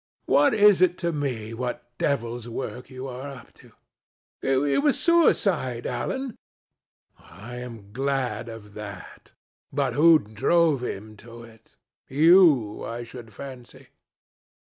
[0.25, 3.71] What is it to me what devil's work you are up to?"
[4.41, 6.35] "It was suicide, Alan."
[7.19, 9.33] "I am glad of that.
[9.71, 11.75] But who drove him to it?
[12.09, 13.89] You, I should fancy."